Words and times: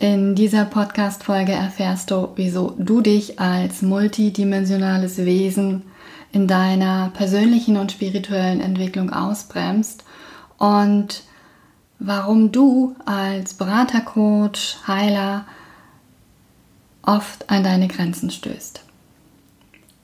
In 0.00 0.36
dieser 0.36 0.64
Podcast-Folge 0.64 1.50
erfährst 1.50 2.12
du, 2.12 2.28
wieso 2.36 2.72
du 2.78 3.00
dich 3.00 3.40
als 3.40 3.82
multidimensionales 3.82 5.18
Wesen 5.18 5.82
in 6.30 6.46
deiner 6.46 7.10
persönlichen 7.14 7.76
und 7.76 7.90
spirituellen 7.90 8.60
Entwicklung 8.60 9.12
ausbremst 9.12 10.04
und 10.56 11.24
warum 11.98 12.52
du 12.52 12.94
als 13.06 13.54
Berater, 13.54 14.00
Coach, 14.02 14.76
Heiler 14.86 15.46
oft 17.02 17.50
an 17.50 17.64
deine 17.64 17.88
Grenzen 17.88 18.30
stößt. 18.30 18.84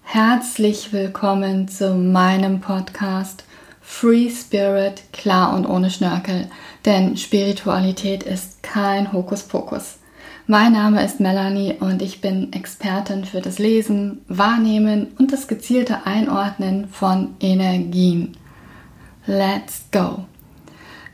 Herzlich 0.03 0.93
willkommen 0.93 1.69
zu 1.69 1.95
meinem 1.95 2.61
Podcast 2.61 3.45
Free 3.87 4.31
Spirit, 4.31 5.03
klar 5.13 5.55
und 5.55 5.67
ohne 5.67 5.91
Schnörkel, 5.91 6.49
denn 6.87 7.19
Spiritualität 7.19 8.23
ist 8.23 8.63
kein 8.63 9.13
Hokuspokus. 9.13 9.99
Mein 10.47 10.73
Name 10.73 11.05
ist 11.05 11.21
Melanie 11.21 11.75
und 11.79 12.01
ich 12.03 12.21
bin 12.21 12.53
Expertin 12.53 13.25
für 13.25 13.41
das 13.41 13.59
Lesen, 13.59 14.23
Wahrnehmen 14.27 15.09
und 15.19 15.33
das 15.33 15.49
gezielte 15.49 16.07
Einordnen 16.07 16.89
von 16.89 17.37
Energien. 17.41 18.37
Let's 19.27 19.85
go! 19.93 20.25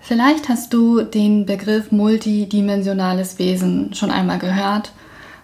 Vielleicht 0.01 0.49
hast 0.49 0.73
du 0.73 1.03
den 1.03 1.47
Begriff 1.47 1.93
multidimensionales 1.93 3.39
Wesen 3.39 3.95
schon 3.95 4.11
einmal 4.11 4.39
gehört, 4.39 4.93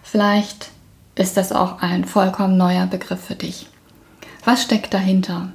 vielleicht 0.01 0.71
ist 1.15 1.35
das 1.37 1.51
auch 1.51 1.81
ein 1.81 2.05
vollkommen 2.05 2.57
neuer 2.57 2.87
Begriff 2.87 3.19
für 3.19 3.35
dich. 3.35 3.67
Was 4.45 4.63
steckt 4.63 4.93
dahinter? 4.93 5.51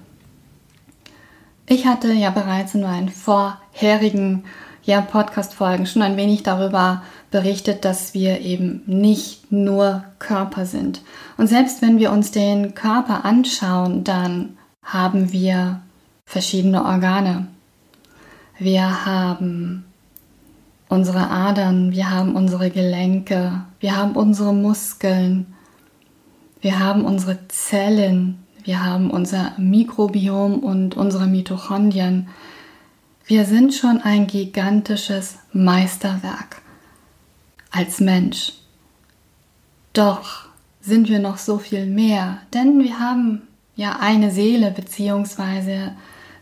Ich 1.72 1.86
hatte 1.86 2.12
ja 2.12 2.28
bereits 2.28 2.74
in 2.74 2.82
meinen 2.82 3.08
vorherigen 3.08 4.44
ja, 4.82 5.00
Podcast-Folgen 5.00 5.86
schon 5.86 6.02
ein 6.02 6.18
wenig 6.18 6.42
darüber 6.42 7.02
berichtet, 7.30 7.86
dass 7.86 8.12
wir 8.12 8.42
eben 8.42 8.82
nicht 8.84 9.50
nur 9.50 10.04
Körper 10.18 10.66
sind. 10.66 11.00
Und 11.38 11.46
selbst 11.46 11.80
wenn 11.80 11.98
wir 11.98 12.12
uns 12.12 12.30
den 12.30 12.74
Körper 12.74 13.24
anschauen, 13.24 14.04
dann 14.04 14.58
haben 14.84 15.32
wir 15.32 15.80
verschiedene 16.26 16.84
Organe. 16.84 17.46
Wir 18.58 19.06
haben 19.06 19.86
unsere 20.90 21.30
Adern, 21.30 21.92
wir 21.92 22.10
haben 22.10 22.36
unsere 22.36 22.70
Gelenke, 22.70 23.62
wir 23.80 23.96
haben 23.96 24.12
unsere 24.14 24.52
Muskeln, 24.52 25.54
wir 26.60 26.78
haben 26.78 27.06
unsere 27.06 27.38
Zellen, 27.48 28.41
wir 28.64 28.84
haben 28.84 29.10
unser 29.10 29.52
Mikrobiom 29.58 30.60
und 30.60 30.96
unsere 30.96 31.26
Mitochondrien. 31.26 32.28
Wir 33.26 33.44
sind 33.44 33.74
schon 33.74 34.00
ein 34.00 34.26
gigantisches 34.26 35.38
Meisterwerk 35.52 36.62
als 37.70 38.00
Mensch. 38.00 38.52
Doch 39.92 40.46
sind 40.80 41.08
wir 41.08 41.18
noch 41.18 41.38
so 41.38 41.58
viel 41.58 41.86
mehr, 41.86 42.38
denn 42.54 42.82
wir 42.82 42.98
haben 42.98 43.42
ja 43.76 43.98
eine 44.00 44.30
Seele 44.30 44.70
beziehungsweise 44.70 45.92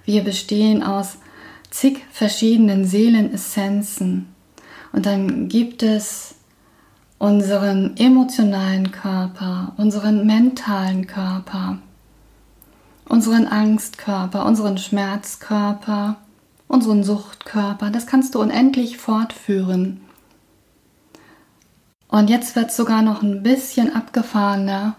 wir 0.05 0.25
bestehen 0.25 0.83
aus 0.83 1.19
zig 1.71 2.05
verschiedenen 2.11 2.85
Seelenessenzen. 2.85 4.27
Und 4.93 5.07
dann 5.07 5.49
gibt 5.49 5.83
es 5.83 6.35
unseren 7.19 7.97
emotionalen 7.97 8.91
Körper, 8.91 9.75
unseren 9.77 10.27
mentalen 10.27 11.07
Körper, 11.07 11.79
unseren 13.11 13.49
Angstkörper, 13.49 14.47
unseren 14.47 14.79
Schmerzkörper, 14.79 16.17
unseren 16.69 17.03
Suchtkörper. 17.03 17.91
Das 17.91 18.07
kannst 18.07 18.35
du 18.35 18.41
unendlich 18.41 18.99
fortführen. 18.99 20.01
Und 22.07 22.31
jetzt 22.31 22.55
wird 22.55 22.71
es 22.71 22.77
sogar 22.77 23.03
noch 23.03 23.23
ein 23.23 23.43
bisschen 23.43 23.95
abgefahrener. 23.95 24.95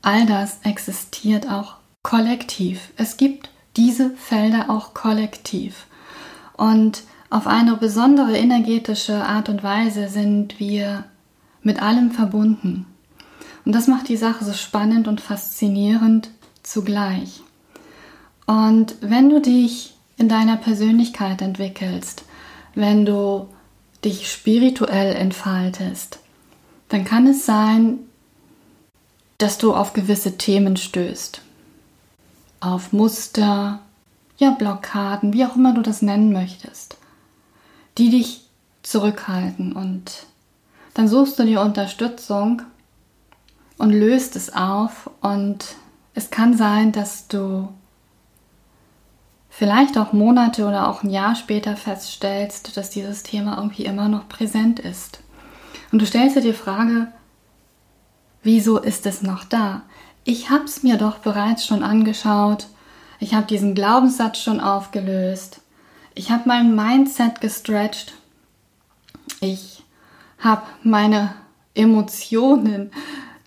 All 0.00 0.24
das 0.24 0.60
existiert 0.64 1.50
auch 1.50 1.76
kollektiv. 2.02 2.92
Es 2.96 3.18
gibt 3.18 3.50
diese 3.76 4.10
Felder 4.10 4.70
auch 4.70 4.94
kollektiv. 4.94 5.86
Und 6.56 7.02
auf 7.28 7.46
eine 7.46 7.76
besondere 7.76 8.38
energetische 8.38 9.22
Art 9.22 9.50
und 9.50 9.62
Weise 9.62 10.08
sind 10.08 10.58
wir 10.58 11.04
mit 11.62 11.82
allem 11.82 12.10
verbunden. 12.10 12.86
Und 13.66 13.74
das 13.74 13.86
macht 13.86 14.08
die 14.08 14.16
Sache 14.16 14.46
so 14.46 14.54
spannend 14.54 15.08
und 15.08 15.20
faszinierend 15.20 16.30
zugleich. 16.62 17.42
Und 18.50 18.96
wenn 19.00 19.30
du 19.30 19.40
dich 19.40 19.94
in 20.16 20.28
deiner 20.28 20.56
Persönlichkeit 20.56 21.40
entwickelst, 21.40 22.24
wenn 22.74 23.06
du 23.06 23.46
dich 24.04 24.28
spirituell 24.28 25.14
entfaltest, 25.14 26.18
dann 26.88 27.04
kann 27.04 27.28
es 27.28 27.46
sein, 27.46 28.00
dass 29.38 29.56
du 29.58 29.72
auf 29.72 29.92
gewisse 29.92 30.36
Themen 30.36 30.76
stößt. 30.76 31.42
Auf 32.58 32.92
Muster, 32.92 33.82
ja, 34.36 34.50
Blockaden, 34.50 35.32
wie 35.32 35.44
auch 35.44 35.54
immer 35.54 35.72
du 35.72 35.82
das 35.82 36.02
nennen 36.02 36.32
möchtest, 36.32 36.96
die 37.98 38.10
dich 38.10 38.48
zurückhalten. 38.82 39.74
Und 39.74 40.26
dann 40.94 41.06
suchst 41.06 41.38
du 41.38 41.44
dir 41.44 41.60
Unterstützung 41.60 42.62
und 43.78 43.92
löst 43.92 44.34
es 44.34 44.52
auf. 44.52 45.08
Und 45.20 45.76
es 46.14 46.32
kann 46.32 46.56
sein, 46.56 46.90
dass 46.90 47.28
du 47.28 47.68
vielleicht 49.50 49.98
auch 49.98 50.12
Monate 50.12 50.66
oder 50.66 50.88
auch 50.88 51.02
ein 51.02 51.10
Jahr 51.10 51.34
später 51.34 51.76
feststellst, 51.76 52.76
dass 52.76 52.88
dieses 52.88 53.24
Thema 53.24 53.56
irgendwie 53.58 53.84
immer 53.84 54.08
noch 54.08 54.28
präsent 54.28 54.78
ist. 54.78 55.20
Und 55.92 56.00
du 56.00 56.06
stellst 56.06 56.36
dir 56.36 56.40
die 56.40 56.52
Frage, 56.52 57.08
wieso 58.42 58.78
ist 58.78 59.04
es 59.06 59.22
noch 59.22 59.44
da? 59.44 59.82
Ich 60.24 60.48
habe 60.50 60.64
es 60.64 60.82
mir 60.82 60.96
doch 60.96 61.18
bereits 61.18 61.66
schon 61.66 61.82
angeschaut, 61.82 62.68
ich 63.18 63.34
habe 63.34 63.46
diesen 63.46 63.74
Glaubenssatz 63.74 64.38
schon 64.38 64.60
aufgelöst, 64.60 65.60
ich 66.14 66.30
habe 66.30 66.44
mein 66.46 66.74
Mindset 66.74 67.40
gestretched, 67.40 68.14
ich 69.40 69.82
habe 70.38 70.62
meine 70.82 71.34
Emotionen 71.74 72.92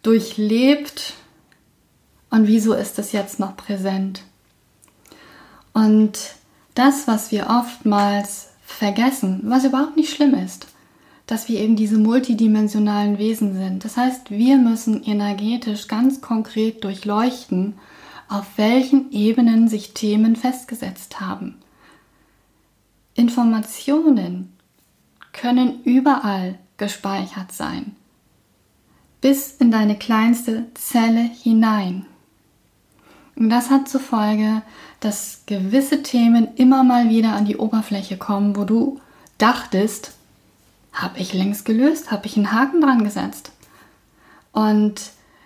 durchlebt 0.02 1.14
und 2.30 2.48
wieso 2.48 2.74
ist 2.74 3.00
es 3.00 3.12
jetzt 3.14 3.40
noch 3.40 3.56
präsent? 3.56 4.24
Und 5.74 6.36
das, 6.76 7.08
was 7.08 7.32
wir 7.32 7.48
oftmals 7.50 8.50
vergessen, 8.66 9.42
was 9.44 9.66
überhaupt 9.66 9.98
nicht 9.98 10.14
schlimm 10.14 10.34
ist, 10.34 10.68
dass 11.26 11.48
wir 11.48 11.60
eben 11.60 11.76
diese 11.76 11.98
multidimensionalen 11.98 13.18
Wesen 13.18 13.54
sind. 13.54 13.86
Das 13.86 13.98
heißt, 13.98 14.30
wir 14.30 14.58
müssen 14.58 15.04
energetisch 15.04 15.88
ganz 15.88 16.22
konkret 16.22 16.84
durchleuchten, 16.84 17.76
auf 18.28 18.46
welchen 18.58 19.12
Ebenen 19.12 19.68
sich 19.68 19.94
Themen 19.94 20.36
festgesetzt 20.36 21.22
haben. 21.22 21.56
Informationen 23.16 24.54
können 25.32 25.84
überall 25.84 26.58
gespeichert 26.78 27.52
sein, 27.52 27.96
bis 29.22 29.56
in 29.58 29.72
deine 29.72 29.98
kleinste 29.98 30.66
Zelle 30.74 31.22
hinein. 31.22 32.06
Und 33.36 33.50
das 33.50 33.70
hat 33.70 33.88
zur 33.88 34.02
Folge, 34.02 34.62
dass 35.04 35.44
gewisse 35.46 36.02
Themen 36.02 36.48
immer 36.56 36.84
mal 36.84 37.10
wieder 37.10 37.34
an 37.34 37.46
die 37.46 37.58
Oberfläche 37.58 38.18
kommen, 38.18 38.56
wo 38.56 38.64
du 38.64 39.00
dachtest, 39.38 40.14
habe 40.94 41.20
ich 41.20 41.34
längst 41.34 41.66
gelöst, 41.66 42.12
habe 42.12 42.26
ich 42.28 42.38
einen 42.38 42.52
Haken 42.52 42.80
dran 42.82 43.04
gesetzt. 43.04 43.52
Und 44.52 45.02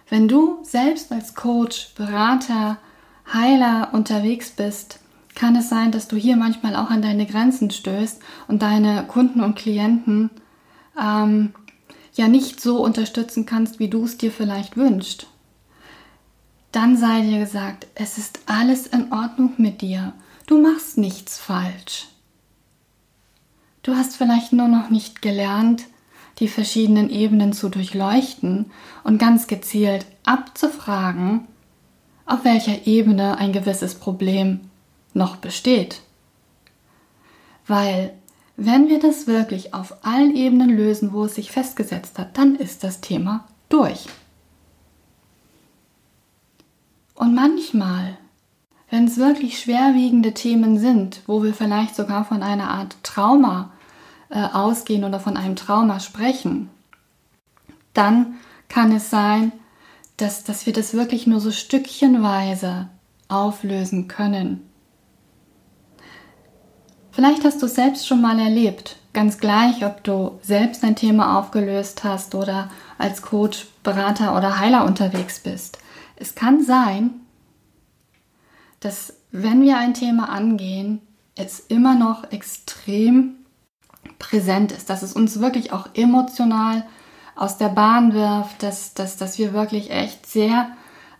wenn 0.09 0.27
du 0.27 0.59
selbst 0.63 1.11
als 1.11 1.33
Coach, 1.33 1.93
Berater, 1.95 2.77
Heiler 3.33 3.89
unterwegs 3.93 4.51
bist, 4.51 4.99
kann 5.33 5.55
es 5.55 5.69
sein, 5.69 5.91
dass 5.91 6.07
du 6.07 6.15
hier 6.15 6.37
manchmal 6.37 6.75
auch 6.75 6.89
an 6.89 7.01
deine 7.01 7.25
Grenzen 7.25 7.71
stößt 7.71 8.21
und 8.47 8.61
deine 8.61 9.05
Kunden 9.07 9.41
und 9.41 9.55
Klienten 9.55 10.29
ähm, 10.99 11.53
ja 12.13 12.27
nicht 12.27 12.61
so 12.61 12.83
unterstützen 12.83 13.45
kannst, 13.45 13.79
wie 13.79 13.89
du 13.89 14.03
es 14.03 14.17
dir 14.17 14.31
vielleicht 14.31 14.77
wünschst 14.77 15.27
dann 16.77 16.95
sei 16.95 17.21
dir 17.21 17.39
gesagt, 17.39 17.87
es 17.95 18.19
ist 18.19 18.41
alles 18.45 18.85
in 18.85 19.11
Ordnung 19.11 19.53
mit 19.57 19.81
dir. 19.81 20.13
Du 20.45 20.61
machst 20.61 20.99
nichts 20.99 21.39
falsch. 21.39 22.07
Du 23.81 23.95
hast 23.95 24.15
vielleicht 24.15 24.53
nur 24.53 24.67
noch 24.67 24.91
nicht 24.91 25.23
gelernt, 25.23 25.85
die 26.37 26.47
verschiedenen 26.47 27.09
Ebenen 27.09 27.51
zu 27.51 27.69
durchleuchten 27.69 28.69
und 29.03 29.17
ganz 29.17 29.47
gezielt 29.47 30.05
abzufragen, 30.23 31.47
auf 32.27 32.43
welcher 32.43 32.85
Ebene 32.85 33.39
ein 33.39 33.53
gewisses 33.53 33.95
Problem 33.95 34.59
noch 35.15 35.37
besteht. 35.37 36.01
Weil 37.65 38.13
wenn 38.55 38.87
wir 38.87 38.99
das 38.99 39.25
wirklich 39.25 39.73
auf 39.73 40.05
allen 40.05 40.35
Ebenen 40.35 40.69
lösen, 40.69 41.11
wo 41.11 41.25
es 41.25 41.33
sich 41.33 41.49
festgesetzt 41.49 42.19
hat, 42.19 42.37
dann 42.37 42.55
ist 42.55 42.83
das 42.83 43.01
Thema 43.01 43.45
durch. 43.67 44.05
Und 47.17 47.33
manchmal, 47.33 48.15
wenn 48.91 49.05
es 49.05 49.17
wirklich 49.17 49.59
schwerwiegende 49.59 50.35
Themen 50.35 50.77
sind, 50.77 51.23
wo 51.25 51.41
wir 51.41 51.55
vielleicht 51.55 51.95
sogar 51.95 52.23
von 52.25 52.43
einer 52.43 52.69
Art 52.69 52.95
Trauma 53.01 53.71
äh, 54.29 54.39
ausgehen 54.39 55.03
oder 55.03 55.19
von 55.19 55.35
einem 55.35 55.55
Trauma 55.55 55.99
sprechen, 55.99 56.69
dann 57.95 58.35
kann 58.69 58.95
es 58.95 59.09
sein, 59.09 59.51
dass, 60.17 60.43
dass 60.43 60.67
wir 60.67 60.73
das 60.73 60.93
wirklich 60.93 61.25
nur 61.25 61.39
so 61.39 61.49
stückchenweise 61.49 62.87
auflösen 63.29 64.07
können. 64.07 64.69
Vielleicht 67.11 67.43
hast 67.43 67.63
du 67.63 67.65
es 67.65 67.73
selbst 67.73 68.07
schon 68.07 68.21
mal 68.21 68.39
erlebt, 68.39 68.97
ganz 69.13 69.39
gleich, 69.39 69.83
ob 69.83 70.03
du 70.03 70.37
selbst 70.43 70.83
ein 70.83 70.95
Thema 70.95 71.39
aufgelöst 71.39 72.03
hast 72.03 72.35
oder 72.35 72.69
als 72.99 73.23
Coach, 73.23 73.65
Berater 73.81 74.37
oder 74.37 74.59
Heiler 74.59 74.85
unterwegs 74.85 75.39
bist. 75.39 75.79
Es 76.17 76.35
kann 76.35 76.63
sein, 76.63 77.21
dass 78.79 79.13
wenn 79.31 79.61
wir 79.61 79.77
ein 79.77 79.93
Thema 79.93 80.29
angehen, 80.29 81.01
es 81.35 81.59
immer 81.59 81.95
noch 81.95 82.31
extrem 82.31 83.35
präsent 84.19 84.71
ist, 84.71 84.89
dass 84.89 85.03
es 85.03 85.13
uns 85.13 85.39
wirklich 85.39 85.71
auch 85.71 85.89
emotional 85.93 86.85
aus 87.35 87.57
der 87.57 87.69
Bahn 87.69 88.13
wirft, 88.13 88.63
dass, 88.63 88.93
dass, 88.93 89.17
dass 89.17 89.37
wir 89.37 89.53
wirklich 89.53 89.91
echt 89.91 90.25
sehr 90.25 90.71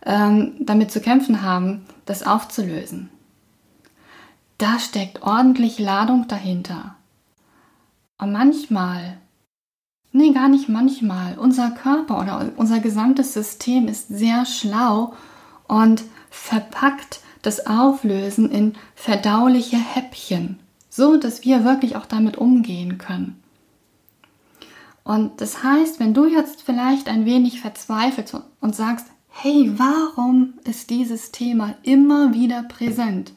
ähm, 0.04 0.56
damit 0.60 0.90
zu 0.90 1.00
kämpfen 1.00 1.42
haben, 1.42 1.86
das 2.06 2.24
aufzulösen. 2.24 3.10
Da 4.58 4.80
steckt 4.80 5.22
ordentlich 5.22 5.78
Ladung 5.78 6.26
dahinter. 6.26 6.96
Und 8.18 8.32
manchmal, 8.32 9.18
nee, 10.18 10.32
gar 10.32 10.48
nicht 10.48 10.68
manchmal, 10.68 11.38
unser 11.38 11.70
Körper 11.70 12.20
oder 12.20 12.52
unser 12.56 12.80
gesamtes 12.80 13.32
System 13.32 13.88
ist 13.88 14.08
sehr 14.08 14.44
schlau 14.44 15.14
und 15.66 16.04
verpackt 16.30 17.20
das 17.42 17.66
Auflösen 17.66 18.50
in 18.50 18.74
verdauliche 18.94 19.78
Häppchen, 19.78 20.58
so 20.90 21.16
dass 21.16 21.44
wir 21.44 21.64
wirklich 21.64 21.96
auch 21.96 22.06
damit 22.06 22.36
umgehen 22.36 22.98
können. 22.98 23.40
Und 25.04 25.40
das 25.40 25.62
heißt, 25.62 26.00
wenn 26.00 26.12
du 26.12 26.26
jetzt 26.26 26.62
vielleicht 26.62 27.08
ein 27.08 27.24
wenig 27.24 27.60
verzweifelst 27.60 28.36
und 28.60 28.76
sagst, 28.76 29.06
hey, 29.30 29.72
warum 29.76 30.54
ist 30.64 30.90
dieses 30.90 31.32
Thema 31.32 31.74
immer 31.82 32.34
wieder 32.34 32.64
präsent? 32.64 33.32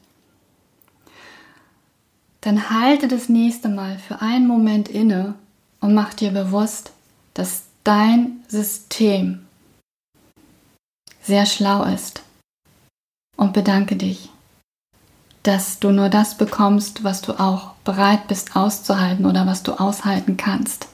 Dann 2.42 2.72
halte 2.72 3.07
das 3.07 3.30
nächste 3.30 3.69
Mal 3.69 4.00
für 4.00 4.22
einen 4.22 4.48
Moment 4.48 4.89
inne 4.89 5.36
und 5.81 5.94
mach 5.94 6.13
dir 6.13 6.31
bewusst, 6.31 6.94
dass 7.33 7.63
dein 7.83 8.44
System 8.48 9.45
sehr 11.22 11.45
schlau 11.45 11.83
ist. 11.83 12.24
Und 13.36 13.54
bedanke 13.54 13.95
dich, 13.95 14.30
dass 15.44 15.80
du 15.80 15.92
nur 15.92 16.10
das 16.10 16.38
bekommst, 16.38 17.04
was 17.04 17.22
du 17.22 17.33
auch 17.39 17.74
bereit 17.83 18.28
bist 18.28 18.56
auszuhalten 18.56 19.25
oder 19.25 19.48
was 19.48 19.63
du 19.63 19.74
aushalten 19.74 20.38
kannst. 20.38 20.88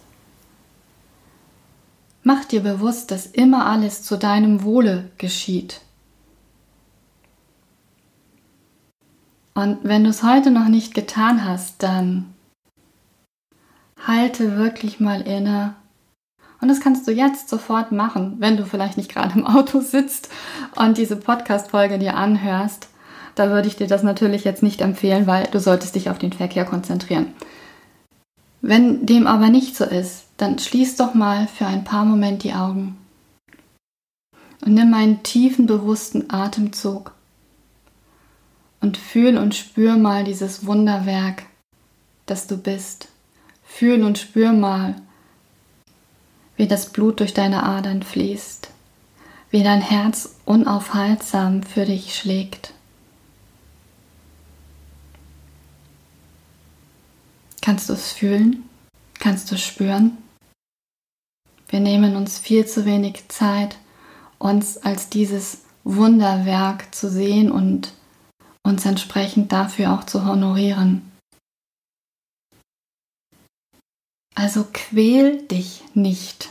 Mach 2.24 2.45
dir 2.45 2.62
bewusst, 2.62 3.12
dass 3.12 3.25
immer 3.25 3.66
alles 3.66 4.04
zu 4.04 4.18
deinem 4.18 4.63
Wohle 4.63 5.10
geschieht. 5.18 5.81
Und 9.54 9.80
wenn 9.83 10.04
du 10.04 10.10
es 10.12 10.24
heute 10.24 10.51
noch 10.51 10.68
nicht 10.68 10.94
getan 10.94 11.44
hast, 11.44 11.81
dann 11.83 12.33
halte 14.07 14.57
wirklich 14.57 15.00
mal 15.00 15.21
inne. 15.21 15.75
Und 16.59 16.69
das 16.69 16.80
kannst 16.80 17.07
du 17.07 17.12
jetzt 17.12 17.50
sofort 17.50 17.92
machen, 17.92 18.38
wenn 18.39 18.57
du 18.57 18.65
vielleicht 18.65 18.98
nicht 18.98 19.13
gerade 19.13 19.38
im 19.38 19.45
Auto 19.45 19.81
sitzt 19.81 20.30
und 20.75 20.98
diese 20.98 21.18
Podcast-Folge 21.18 22.00
dir 22.00 22.15
anhörst. 22.15 22.88
Da 23.36 23.50
würde 23.50 23.68
ich 23.68 23.75
dir 23.75 23.86
das 23.86 24.01
natürlich 24.01 24.44
jetzt 24.44 24.63
nicht 24.63 24.81
empfehlen, 24.81 25.27
weil 25.27 25.48
du 25.51 25.59
solltest 25.59 25.94
dich 25.94 26.09
auf 26.09 26.18
den 26.18 26.33
Verkehr 26.33 26.65
konzentrieren. 26.65 27.33
Wenn 28.62 29.06
dem 29.06 29.27
aber 29.27 29.50
nicht 29.50 29.75
so 29.75 29.83
ist, 29.83 30.25
dann 30.38 30.57
schließ 30.57 30.95
doch 30.95 31.13
mal 31.13 31.48
für 31.48 31.68
ein 31.68 31.83
paar 31.83 32.06
Momente 32.06 32.48
die 32.48 32.54
Augen 32.56 32.98
und 34.65 34.74
nimm 34.74 34.94
einen 34.94 35.21
tiefen, 35.21 35.68
bewussten 35.68 36.31
Atemzug 36.31 37.13
und 38.81 38.98
fühl 38.98 39.38
und 39.38 39.54
spür 39.54 39.98
mal 39.98 40.24
dieses 40.24 40.65
Wunderwerk, 40.65 41.44
das 42.25 42.48
du 42.48 42.57
bist. 42.57 43.09
Fühl 43.68 44.04
und 44.04 44.18
spür 44.18 44.54
mal, 44.54 44.96
wie 46.56 46.68
das 46.68 46.92
Blut 46.92 47.19
durch 47.19 47.34
deine 47.36 47.62
Adern 47.62 48.02
fließt, 48.02 48.69
wie 49.52 49.62
dein 49.62 49.81
Herz 49.81 50.36
unaufhaltsam 50.46 51.62
für 51.62 51.86
dich 51.86 52.16
schlägt. 52.16 52.74
Kannst 57.62 57.90
du 57.90 57.94
es 57.94 58.12
fühlen? 58.14 58.64
Kannst 59.19 59.52
du 59.52 59.56
es 59.56 59.62
spüren? 59.62 60.18
Wir 61.69 61.81
nehmen 61.81 62.16
uns 62.16 62.40
viel 62.40 62.66
zu 62.66 62.86
wenig 62.86 63.28
Zeit, 63.28 63.78
uns 64.40 64.78
als 64.78 65.10
dieses 65.10 65.60
Wunderwerk 65.84 66.96
zu 66.96 67.10
sehen 67.10 67.52
und 67.52 67.94
uns 68.64 68.86
entsprechend 68.86 69.52
dafür 69.52 69.94
auch 69.94 70.06
zu 70.06 70.25
honorieren. 70.25 71.06
Also 74.38 74.68
quäl 74.72 75.42
dich 75.48 75.81
nicht. 75.95 76.50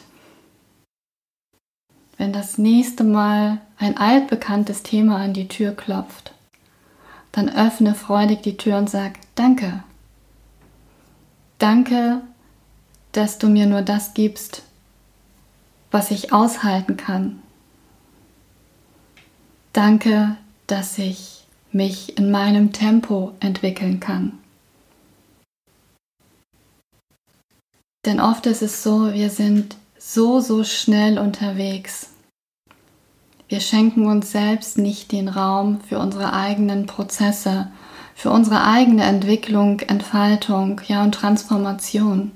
Wenn 2.16 2.32
das 2.32 2.58
nächste 2.58 3.04
Mal 3.04 3.60
ein 3.78 3.96
altbekanntes 3.96 4.82
Thema 4.82 5.18
an 5.18 5.34
die 5.34 5.46
Tür 5.46 5.70
klopft, 5.70 6.32
dann 7.30 7.48
öffne 7.48 7.94
freudig 7.94 8.42
die 8.42 8.56
Tür 8.56 8.78
und 8.78 8.90
sag 8.90 9.12
Danke. 9.36 9.84
Danke, 11.58 12.22
dass 13.12 13.38
du 13.38 13.46
mir 13.46 13.66
nur 13.66 13.82
das 13.82 14.14
gibst, 14.14 14.64
was 15.92 16.10
ich 16.10 16.32
aushalten 16.32 16.96
kann. 16.96 17.40
Danke, 19.72 20.36
dass 20.66 20.98
ich 20.98 21.46
mich 21.70 22.18
in 22.18 22.32
meinem 22.32 22.72
Tempo 22.72 23.34
entwickeln 23.38 24.00
kann. 24.00 24.40
Denn 28.06 28.20
oft 28.20 28.46
ist 28.46 28.62
es 28.62 28.84
so, 28.84 29.12
wir 29.12 29.30
sind 29.30 29.76
so, 29.98 30.40
so 30.40 30.62
schnell 30.62 31.18
unterwegs. 31.18 32.10
Wir 33.48 33.60
schenken 33.60 34.06
uns 34.06 34.30
selbst 34.30 34.78
nicht 34.78 35.10
den 35.10 35.28
Raum 35.28 35.80
für 35.80 35.98
unsere 35.98 36.32
eigenen 36.32 36.86
Prozesse, 36.86 37.68
für 38.14 38.30
unsere 38.30 38.64
eigene 38.64 39.02
Entwicklung, 39.02 39.80
Entfaltung, 39.80 40.80
ja 40.86 41.02
und 41.02 41.12
Transformation. 41.12 42.30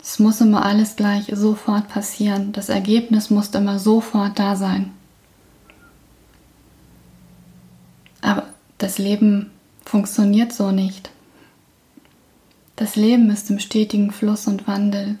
Es 0.00 0.20
muss 0.20 0.40
immer 0.40 0.64
alles 0.64 0.94
gleich 0.94 1.26
sofort 1.32 1.88
passieren. 1.88 2.52
Das 2.52 2.68
Ergebnis 2.68 3.30
muss 3.30 3.48
immer 3.48 3.80
sofort 3.80 4.38
da 4.38 4.54
sein. 4.54 4.92
Aber 8.22 8.44
das 8.78 8.98
Leben 8.98 9.50
funktioniert 9.84 10.52
so 10.52 10.70
nicht. 10.70 11.10
Das 12.76 12.94
Leben 12.94 13.30
ist 13.30 13.48
im 13.48 13.58
stetigen 13.58 14.10
Fluss 14.10 14.46
und 14.46 14.68
Wandel. 14.68 15.18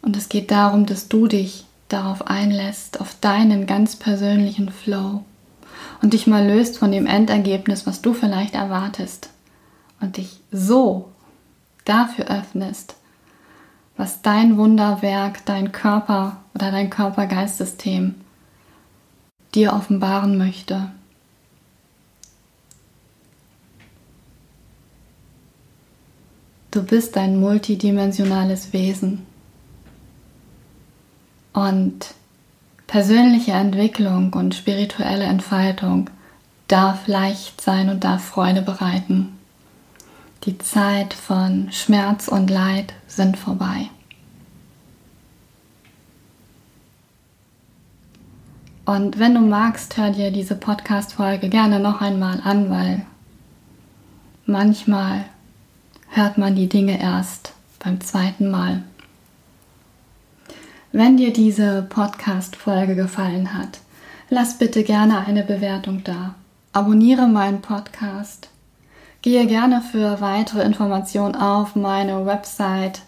Und 0.00 0.16
es 0.16 0.30
geht 0.30 0.50
darum, 0.50 0.86
dass 0.86 1.08
du 1.08 1.26
dich 1.26 1.66
darauf 1.88 2.26
einlässt, 2.26 3.00
auf 3.00 3.14
deinen 3.20 3.66
ganz 3.66 3.94
persönlichen 3.94 4.70
Flow 4.70 5.22
und 6.00 6.14
dich 6.14 6.26
mal 6.26 6.46
löst 6.46 6.78
von 6.78 6.92
dem 6.92 7.06
Endergebnis, 7.06 7.86
was 7.86 8.00
du 8.00 8.14
vielleicht 8.14 8.54
erwartest 8.54 9.28
und 10.00 10.16
dich 10.16 10.40
so 10.50 11.10
dafür 11.84 12.26
öffnest, 12.26 12.96
was 13.98 14.22
dein 14.22 14.56
Wunderwerk, 14.56 15.44
dein 15.44 15.72
Körper 15.72 16.38
oder 16.54 16.70
dein 16.70 16.88
Körper-Geist-System 16.88 18.14
dir 19.54 19.74
offenbaren 19.74 20.38
möchte. 20.38 20.90
Du 26.76 26.82
bist 26.82 27.16
ein 27.16 27.40
multidimensionales 27.40 28.74
Wesen. 28.74 29.24
Und 31.54 32.12
persönliche 32.86 33.52
Entwicklung 33.52 34.34
und 34.34 34.54
spirituelle 34.54 35.24
Entfaltung 35.24 36.10
darf 36.68 37.06
leicht 37.06 37.62
sein 37.62 37.88
und 37.88 38.04
darf 38.04 38.22
Freude 38.22 38.60
bereiten. 38.60 39.38
Die 40.44 40.58
Zeit 40.58 41.14
von 41.14 41.72
Schmerz 41.72 42.28
und 42.28 42.50
Leid 42.50 42.92
sind 43.06 43.38
vorbei. 43.38 43.88
Und 48.84 49.18
wenn 49.18 49.32
du 49.32 49.40
magst, 49.40 49.96
hör 49.96 50.10
dir 50.10 50.30
diese 50.30 50.56
Podcast-Folge 50.56 51.48
gerne 51.48 51.80
noch 51.80 52.02
einmal 52.02 52.42
an, 52.44 52.68
weil 52.68 53.06
manchmal 54.44 55.24
hört 56.16 56.38
man 56.38 56.54
die 56.54 56.68
Dinge 56.68 57.00
erst 57.00 57.52
beim 57.78 58.00
zweiten 58.00 58.50
Mal. 58.50 58.82
Wenn 60.92 61.16
dir 61.16 61.32
diese 61.32 61.86
Podcast-Folge 61.88 62.94
gefallen 62.94 63.54
hat, 63.54 63.80
lass 64.30 64.58
bitte 64.58 64.82
gerne 64.82 65.26
eine 65.26 65.42
Bewertung 65.42 66.02
da. 66.04 66.34
Abonniere 66.72 67.28
meinen 67.28 67.60
Podcast 67.60 68.48
Gehe 69.26 69.46
gerne 69.48 69.82
für 69.82 70.20
weitere 70.20 70.62
Informationen 70.62 71.34
auf 71.34 71.74
meine 71.74 72.24
Website 72.26 73.02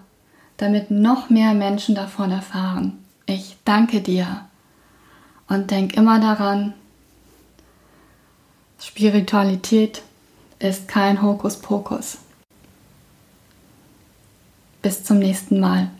damit 0.58 0.90
noch 0.90 1.30
mehr 1.30 1.54
Menschen 1.54 1.94
davon 1.94 2.30
erfahren. 2.30 3.02
Ich 3.30 3.56
danke 3.64 4.00
dir 4.00 4.44
und 5.46 5.70
denk 5.70 5.94
immer 5.94 6.18
daran, 6.18 6.74
Spiritualität 8.80 10.02
ist 10.58 10.88
kein 10.88 11.22
Hokuspokus. 11.22 12.18
Bis 14.82 15.04
zum 15.04 15.20
nächsten 15.20 15.60
Mal. 15.60 15.92